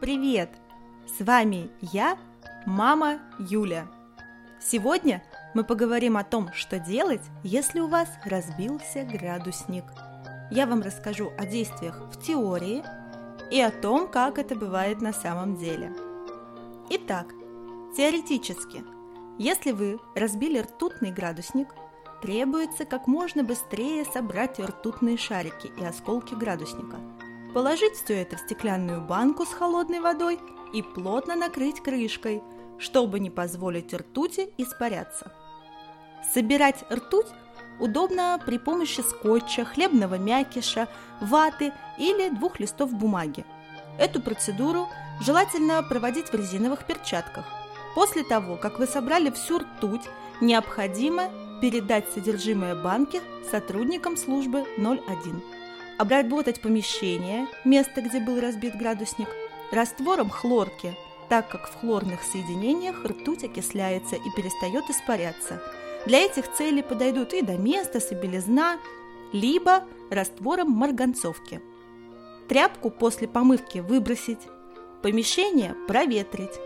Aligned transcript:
Привет! 0.00 0.50
С 1.08 1.24
вами 1.24 1.70
я, 1.80 2.16
мама 2.66 3.18
Юля. 3.40 3.88
Сегодня 4.60 5.24
мы 5.54 5.64
поговорим 5.64 6.16
о 6.16 6.22
том, 6.22 6.52
что 6.52 6.78
делать, 6.78 7.22
если 7.42 7.80
у 7.80 7.88
вас 7.88 8.08
разбился 8.24 9.02
градусник. 9.02 9.82
Я 10.52 10.68
вам 10.68 10.82
расскажу 10.82 11.32
о 11.36 11.44
действиях 11.46 12.00
в 12.12 12.22
теории 12.22 12.84
и 13.50 13.60
о 13.60 13.72
том, 13.72 14.06
как 14.06 14.38
это 14.38 14.54
бывает 14.54 15.00
на 15.00 15.12
самом 15.12 15.56
деле. 15.56 15.92
Итак, 16.90 17.26
теоретически, 17.96 18.84
если 19.36 19.72
вы 19.72 19.98
разбили 20.14 20.60
ртутный 20.60 21.10
градусник, 21.10 21.74
требуется 22.22 22.84
как 22.84 23.08
можно 23.08 23.42
быстрее 23.42 24.04
собрать 24.04 24.60
ртутные 24.60 25.16
шарики 25.16 25.72
и 25.76 25.84
осколки 25.84 26.34
градусника– 26.34 26.98
Положить 27.58 27.96
все 27.96 28.22
это 28.22 28.36
в 28.36 28.38
стеклянную 28.38 29.00
банку 29.00 29.44
с 29.44 29.52
холодной 29.52 29.98
водой 29.98 30.38
и 30.72 30.80
плотно 30.80 31.34
накрыть 31.34 31.82
крышкой, 31.82 32.40
чтобы 32.78 33.18
не 33.18 33.30
позволить 33.30 33.92
ртути 33.92 34.50
испаряться. 34.58 35.32
Собирать 36.32 36.84
ртуть 36.88 37.26
удобно 37.80 38.40
при 38.46 38.58
помощи 38.58 39.00
скотча, 39.00 39.64
хлебного 39.64 40.18
мякиша, 40.18 40.86
ваты 41.20 41.72
или 41.98 42.28
двух 42.28 42.60
листов 42.60 42.92
бумаги. 42.92 43.44
Эту 43.98 44.22
процедуру 44.22 44.86
желательно 45.20 45.82
проводить 45.82 46.28
в 46.28 46.34
резиновых 46.34 46.86
перчатках. 46.86 47.44
После 47.96 48.22
того, 48.22 48.54
как 48.54 48.78
вы 48.78 48.86
собрали 48.86 49.30
всю 49.30 49.58
ртуть, 49.58 50.08
необходимо 50.40 51.24
передать 51.60 52.08
содержимое 52.14 52.76
банки 52.76 53.20
сотрудникам 53.50 54.16
службы 54.16 54.64
01 54.76 55.57
обработать 55.98 56.60
помещение, 56.60 57.46
место, 57.64 58.00
где 58.00 58.20
был 58.20 58.40
разбит 58.40 58.76
градусник, 58.76 59.28
раствором 59.72 60.30
хлорки, 60.30 60.96
так 61.28 61.48
как 61.48 61.68
в 61.68 61.80
хлорных 61.80 62.22
соединениях 62.22 63.04
ртуть 63.04 63.44
окисляется 63.44 64.16
и 64.16 64.30
перестает 64.34 64.88
испаряться. 64.88 65.60
Для 66.06 66.20
этих 66.20 66.50
целей 66.52 66.82
подойдут 66.82 67.34
и 67.34 67.42
доместос, 67.42 68.12
и 68.12 68.14
белизна, 68.14 68.78
либо 69.32 69.84
раствором 70.10 70.70
марганцовки. 70.70 71.60
Тряпку 72.48 72.90
после 72.90 73.28
помывки 73.28 73.78
выбросить, 73.78 74.40
помещение 75.02 75.74
проветрить. 75.86 76.58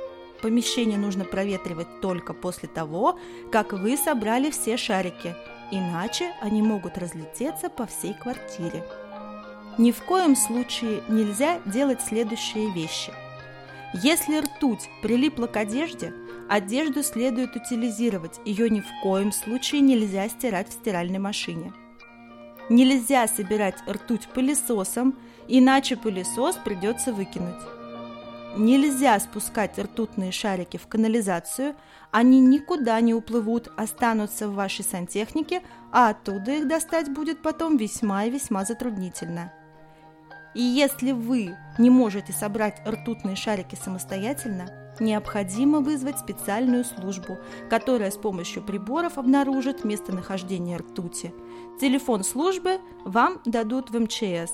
Помещение 0.42 0.98
нужно 0.98 1.24
проветривать 1.24 2.00
только 2.00 2.34
после 2.34 2.68
того, 2.68 3.18
как 3.50 3.72
вы 3.72 3.96
собрали 3.96 4.50
все 4.50 4.76
шарики, 4.76 5.34
иначе 5.70 6.32
они 6.40 6.62
могут 6.62 6.98
разлететься 6.98 7.68
по 7.70 7.86
всей 7.86 8.14
квартире. 8.14 8.84
Ни 9.78 9.90
в 9.90 10.02
коем 10.02 10.36
случае 10.36 11.02
нельзя 11.08 11.58
делать 11.64 12.02
следующие 12.02 12.70
вещи. 12.70 13.12
Если 13.94 14.38
ртуть 14.38 14.88
прилипла 15.00 15.46
к 15.46 15.56
одежде, 15.56 16.12
одежду 16.48 17.02
следует 17.02 17.56
утилизировать, 17.56 18.40
ее 18.44 18.68
ни 18.68 18.80
в 18.80 18.86
коем 19.02 19.32
случае 19.32 19.80
нельзя 19.80 20.28
стирать 20.28 20.68
в 20.68 20.72
стиральной 20.72 21.18
машине. 21.18 21.72
Нельзя 22.68 23.26
собирать 23.26 23.76
ртуть 23.88 24.28
пылесосом, 24.28 25.18
иначе 25.48 25.96
пылесос 25.96 26.56
придется 26.56 27.12
выкинуть. 27.12 27.60
Нельзя 28.56 29.18
спускать 29.20 29.78
ртутные 29.78 30.32
шарики 30.32 30.76
в 30.76 30.86
канализацию, 30.86 31.74
они 32.10 32.40
никуда 32.40 33.00
не 33.00 33.14
уплывут, 33.14 33.72
останутся 33.76 34.48
в 34.48 34.54
вашей 34.54 34.84
сантехнике, 34.84 35.62
а 35.90 36.10
оттуда 36.10 36.52
их 36.52 36.68
достать 36.68 37.10
будет 37.10 37.40
потом 37.40 37.78
весьма 37.78 38.24
и 38.24 38.30
весьма 38.30 38.66
затруднительно. 38.66 39.50
И 40.54 40.62
если 40.62 41.12
вы 41.12 41.56
не 41.78 41.90
можете 41.90 42.32
собрать 42.32 42.82
ртутные 42.86 43.36
шарики 43.36 43.74
самостоятельно, 43.74 44.68
необходимо 45.00 45.80
вызвать 45.80 46.18
специальную 46.18 46.84
службу, 46.84 47.38
которая 47.70 48.10
с 48.10 48.16
помощью 48.16 48.62
приборов 48.62 49.18
обнаружит 49.18 49.84
местонахождение 49.84 50.76
ртути. 50.76 51.32
Телефон 51.80 52.24
службы 52.24 52.80
вам 53.04 53.40
дадут 53.44 53.90
в 53.90 53.98
МЧС. 53.98 54.52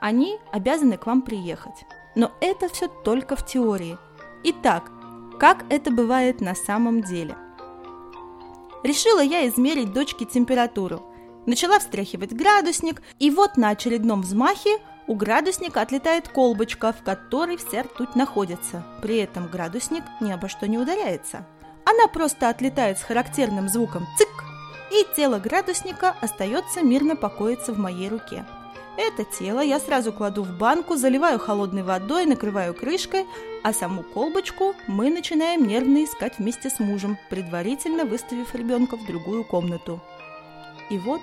Они 0.00 0.38
обязаны 0.52 0.96
к 0.96 1.06
вам 1.06 1.22
приехать. 1.22 1.84
Но 2.14 2.32
это 2.40 2.68
все 2.68 2.88
только 2.88 3.36
в 3.36 3.46
теории. 3.46 3.96
Итак, 4.42 4.90
как 5.38 5.64
это 5.70 5.90
бывает 5.90 6.40
на 6.40 6.54
самом 6.54 7.02
деле? 7.02 7.36
Решила 8.82 9.20
я 9.20 9.48
измерить 9.48 9.92
дочке 9.92 10.24
температуру. 10.24 11.02
Начала 11.46 11.78
встряхивать 11.78 12.32
градусник, 12.32 13.02
и 13.18 13.30
вот 13.30 13.56
на 13.56 13.70
очередном 13.70 14.22
взмахе 14.22 14.78
у 15.08 15.14
градусника 15.14 15.80
отлетает 15.80 16.28
колбочка, 16.28 16.92
в 16.92 17.02
которой 17.02 17.56
вся 17.56 17.82
ртуть 17.82 18.14
находится. 18.14 18.84
При 19.02 19.16
этом 19.16 19.48
градусник 19.48 20.04
ни 20.20 20.30
обо 20.30 20.48
что 20.48 20.68
не 20.68 20.78
ударяется. 20.78 21.46
Она 21.84 22.06
просто 22.06 22.50
отлетает 22.50 22.98
с 22.98 23.02
характерным 23.02 23.68
звуком 23.68 24.06
«цик», 24.18 24.28
и 24.92 25.06
тело 25.16 25.38
градусника 25.38 26.14
остается 26.20 26.82
мирно 26.82 27.16
покоиться 27.16 27.72
в 27.72 27.78
моей 27.78 28.08
руке. 28.08 28.44
Это 28.98 29.24
тело 29.24 29.60
я 29.60 29.78
сразу 29.78 30.12
кладу 30.12 30.42
в 30.42 30.58
банку, 30.58 30.96
заливаю 30.96 31.38
холодной 31.38 31.84
водой, 31.84 32.26
накрываю 32.26 32.74
крышкой, 32.74 33.26
а 33.62 33.72
саму 33.72 34.02
колбочку 34.02 34.74
мы 34.86 35.08
начинаем 35.08 35.66
нервно 35.66 36.04
искать 36.04 36.38
вместе 36.38 36.68
с 36.68 36.80
мужем, 36.80 37.16
предварительно 37.30 38.04
выставив 38.04 38.54
ребенка 38.54 38.96
в 38.96 39.06
другую 39.06 39.44
комнату. 39.44 40.00
И 40.90 40.98
вот, 40.98 41.20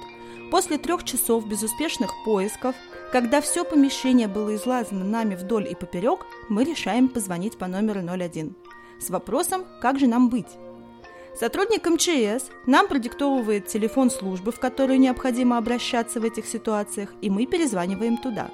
после 0.52 0.78
трех 0.78 1.04
часов 1.04 1.48
безуспешных 1.48 2.12
поисков, 2.24 2.76
когда 3.12 3.42
все 3.42 3.64
помещение 3.64 4.28
было 4.28 4.56
излазано 4.56 5.04
нами 5.04 5.36
вдоль 5.36 5.68
и 5.70 5.76
поперек, 5.76 6.26
мы 6.50 6.64
решаем 6.64 7.08
позвонить 7.08 7.58
по 7.58 7.68
номеру 7.68 8.02
01 8.02 8.56
с 9.00 9.10
вопросом, 9.10 9.66
как 9.82 10.00
же 10.00 10.08
нам 10.08 10.30
быть. 10.30 10.58
Сотрудник 11.38 11.86
МЧС 11.86 12.50
нам 12.66 12.88
продиктовывает 12.88 13.68
телефон 13.68 14.10
службы, 14.10 14.52
в 14.52 14.60
которую 14.60 15.00
необходимо 15.00 15.58
обращаться 15.58 16.20
в 16.20 16.24
этих 16.24 16.46
ситуациях, 16.46 17.14
и 17.22 17.30
мы 17.30 17.46
перезваниваем 17.46 18.18
туда. 18.18 18.50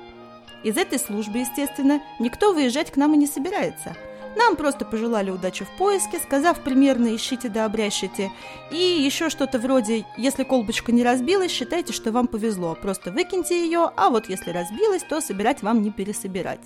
Из 0.63 0.77
этой 0.77 0.99
службы, 0.99 1.39
естественно, 1.39 2.01
никто 2.19 2.53
выезжать 2.53 2.91
к 2.91 2.97
нам 2.97 3.13
и 3.13 3.17
не 3.17 3.27
собирается– 3.27 3.95
нам 4.35 4.55
просто 4.55 4.85
пожелали 4.85 5.29
удачи 5.29 5.65
в 5.65 5.69
поиске, 5.77 6.19
сказав 6.19 6.59
примерно 6.61 7.15
«ищите 7.15 7.49
да 7.49 7.65
обрящите». 7.65 8.31
И 8.71 8.77
еще 8.77 9.29
что-то 9.29 9.59
вроде 9.59 10.05
«если 10.17 10.43
колбочка 10.43 10.91
не 10.91 11.03
разбилась, 11.03 11.51
считайте, 11.51 11.93
что 11.93 12.11
вам 12.11 12.27
повезло, 12.27 12.77
просто 12.79 13.11
выкиньте 13.11 13.65
ее, 13.65 13.91
а 13.95 14.09
вот 14.09 14.29
если 14.29 14.51
разбилась, 14.51 15.03
то 15.03 15.21
собирать 15.21 15.61
вам 15.61 15.81
не 15.81 15.91
пересобирать». 15.91 16.61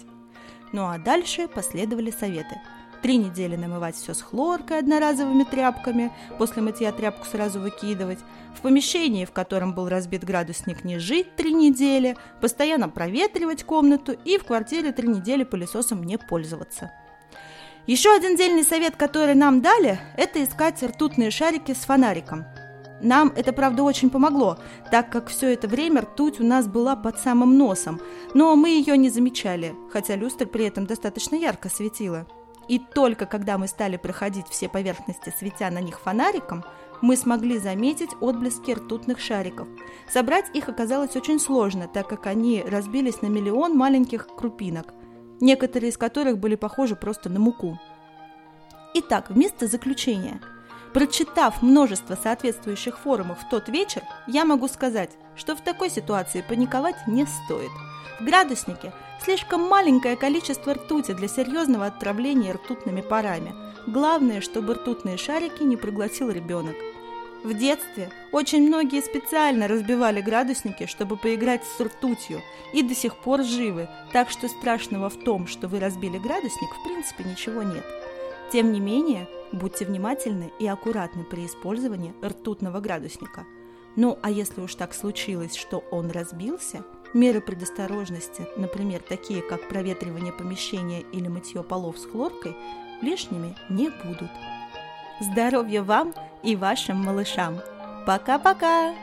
Ну 0.72 0.88
а 0.88 0.98
дальше 0.98 1.48
последовали 1.48 2.12
советы. 2.12 2.60
Три 3.02 3.18
недели 3.18 3.56
намывать 3.56 3.96
все 3.96 4.14
с 4.14 4.22
хлоркой 4.22 4.80
одноразовыми 4.80 5.44
тряпками, 5.44 6.12
после 6.38 6.62
мытья 6.62 6.92
тряпку 6.92 7.26
сразу 7.26 7.60
выкидывать, 7.60 8.20
в 8.56 8.62
помещении, 8.62 9.26
в 9.26 9.32
котором 9.32 9.76
был 9.76 9.90
разбит 9.90 10.24
градусник, 10.24 10.84
не 10.84 10.98
жить 10.98 11.36
три 11.36 11.54
недели, 11.54 12.18
постоянно 12.42 12.90
проветривать 12.90 13.64
комнату 13.64 14.14
и 14.26 14.38
в 14.38 14.46
квартире 14.46 14.92
три 14.92 15.08
недели 15.08 15.44
пылесосом 15.44 16.04
не 16.04 16.18
пользоваться. 16.18 16.92
Еще 17.88 18.12
один 18.16 18.36
дельный 18.36 18.64
совет, 18.64 18.96
который 18.96 19.36
нам 19.36 19.62
дали, 19.62 20.00
это 20.18 20.44
искать 20.44 20.82
ртутные 20.82 21.30
шарики 21.30 21.72
с 21.72 21.86
фонариком. 21.86 22.46
Нам 23.00 23.32
это, 23.36 23.54
правда, 23.54 23.84
очень 23.84 24.10
помогло, 24.10 24.58
так 24.90 25.12
как 25.12 25.28
все 25.28 25.54
это 25.54 25.68
время 25.68 26.02
ртуть 26.02 26.40
у 26.40 26.44
нас 26.44 26.68
была 26.68 26.96
под 26.96 27.20
самым 27.20 27.60
носом, 27.60 28.02
но 28.34 28.56
мы 28.56 28.70
ее 28.70 28.98
не 28.98 29.10
замечали, 29.10 29.76
хотя 29.92 30.16
люстра 30.16 30.48
при 30.48 30.66
этом 30.66 30.88
достаточно 30.88 31.36
ярко 31.36 31.70
светила. 31.70 32.26
И 32.68 32.80
только 32.80 33.28
когда 33.28 33.60
мы 33.60 33.68
стали 33.68 33.98
проходить 33.98 34.48
все 34.50 34.68
поверхности, 34.68 35.32
светя 35.38 35.70
на 35.70 35.80
них 35.80 36.00
фонариком, 36.00 36.64
мы 37.04 37.16
смогли 37.16 37.60
заметить 37.60 38.10
отблески 38.20 38.72
ртутных 38.72 39.20
шариков. 39.20 39.68
Собрать 40.12 40.46
их 40.56 40.70
оказалось 40.70 41.16
очень 41.16 41.40
сложно, 41.40 41.88
так 41.88 42.08
как 42.08 42.26
они 42.26 42.64
разбились 42.66 43.22
на 43.22 43.28
миллион 43.28 43.78
маленьких 43.78 44.26
крупинок– 44.26 44.92
некоторые 45.40 45.90
из 45.90 45.98
которых 45.98 46.38
были 46.38 46.56
похожи 46.56 46.96
просто 46.96 47.30
на 47.30 47.40
муку. 47.40 47.80
Итак, 48.94 49.30
вместо 49.30 49.68
заключения, 49.68 50.40
прочитав 50.94 51.62
множество 51.62 52.16
соответствующих 52.16 52.98
форумов 52.98 53.40
в 53.42 53.50
тот 53.50 53.70
вечер, 53.70 54.04
я 54.28 54.46
могу 54.46 54.68
сказать, 54.68 55.12
что 55.36 55.56
в 55.56 55.62
такой 55.62 55.90
ситуации 55.90 56.46
паниковать 56.48 56.96
не 57.08 57.26
стоит. 57.26 57.72
В 58.20 58.24
градуснике 58.24 58.94
слишком 59.24 59.62
маленькое 59.62 60.16
количество 60.16 60.74
ртути 60.74 61.14
для 61.14 61.28
серьезного 61.28 61.88
отравления 61.88 62.54
ртутными 62.54 63.02
парами. 63.02 63.54
Главное, 63.88 64.42
чтобы 64.42 64.76
ртутные 64.76 65.18
шарики 65.18 65.64
не 65.64 65.78
проглотил 65.78 66.30
ребенок– 66.30 66.76
в 67.46 67.54
детстве 67.54 68.10
очень 68.32 68.68
многие 68.68 69.02
специально 69.02 69.68
разбивали 69.68 70.20
градусники, 70.22 70.86
чтобы 70.86 71.16
поиграть 71.16 71.64
с 71.64 71.80
ртутью, 71.80 72.42
и 72.74 72.82
до 72.82 72.94
сих 72.94 73.16
пор 73.16 73.44
живы, 73.44 73.88
так 74.12 74.30
что 74.30 74.48
страшного 74.50 75.10
в 75.10 75.24
том, 75.24 75.48
что 75.48 75.68
вы 75.68 75.80
разбили 75.80 76.18
градусник, 76.18 76.70
в 76.72 76.84
принципе 76.84 77.24
ничего 77.24 77.64
нет. 77.64 77.86
Тем 78.52 78.74
не 78.74 78.80
менее, 78.80 79.28
будьте 79.52 79.86
внимательны 79.86 80.52
и 80.60 80.68
аккуратны 80.68 81.24
при 81.24 81.46
использовании 81.46 82.14
ртутного 82.24 82.80
градусника. 82.80 83.46
Ну 83.96 84.20
а 84.22 84.30
если 84.30 84.62
уж 84.62 84.76
так 84.76 84.94
случилось, 84.94 85.56
что 85.56 85.84
он 85.92 86.12
разбился, 86.12 86.84
Меры 87.16 87.40
предосторожности, 87.40 88.46
например, 88.58 89.02
такие 89.02 89.42
как 89.42 89.70
проветривание 89.70 90.34
помещения 90.34 91.00
или 91.14 91.30
мытье 91.30 91.64
полов 91.64 91.98
с 91.98 92.06
хлоркой, 92.06 92.58
лишними 93.02 93.56
не 93.70 93.90
будут. 93.90 94.30
Здоровья 95.20 95.82
вам 95.82 96.14
и 96.44 96.56
вашим 96.56 96.98
малышам! 96.98 97.60
Пока-пока! 98.06 98.94